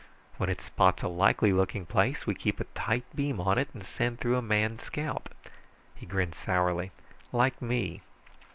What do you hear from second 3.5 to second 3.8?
it